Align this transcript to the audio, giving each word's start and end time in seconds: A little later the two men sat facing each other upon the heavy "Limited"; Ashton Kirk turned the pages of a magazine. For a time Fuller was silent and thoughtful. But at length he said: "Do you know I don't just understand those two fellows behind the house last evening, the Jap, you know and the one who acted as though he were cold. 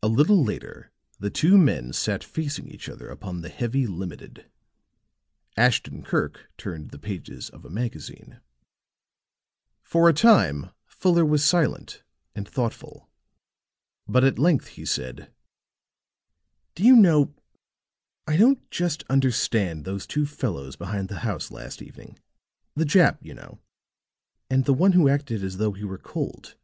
A 0.00 0.06
little 0.06 0.44
later 0.44 0.92
the 1.18 1.28
two 1.28 1.58
men 1.58 1.92
sat 1.92 2.22
facing 2.22 2.68
each 2.68 2.88
other 2.88 3.08
upon 3.08 3.40
the 3.40 3.48
heavy 3.48 3.84
"Limited"; 3.84 4.48
Ashton 5.56 6.04
Kirk 6.04 6.48
turned 6.56 6.92
the 6.92 7.00
pages 7.00 7.50
of 7.50 7.64
a 7.64 7.68
magazine. 7.68 8.40
For 9.82 10.08
a 10.08 10.12
time 10.12 10.70
Fuller 10.86 11.24
was 11.24 11.42
silent 11.44 12.04
and 12.32 12.48
thoughtful. 12.48 13.10
But 14.06 14.22
at 14.22 14.38
length 14.38 14.68
he 14.68 14.84
said: 14.84 15.34
"Do 16.76 16.84
you 16.84 16.94
know 16.94 17.34
I 18.28 18.36
don't 18.36 18.70
just 18.70 19.02
understand 19.10 19.84
those 19.84 20.06
two 20.06 20.26
fellows 20.26 20.76
behind 20.76 21.08
the 21.08 21.18
house 21.26 21.50
last 21.50 21.82
evening, 21.82 22.20
the 22.76 22.84
Jap, 22.84 23.18
you 23.20 23.34
know 23.34 23.58
and 24.48 24.64
the 24.64 24.74
one 24.74 24.92
who 24.92 25.08
acted 25.08 25.42
as 25.42 25.56
though 25.56 25.72
he 25.72 25.82
were 25.82 25.98
cold. 25.98 26.54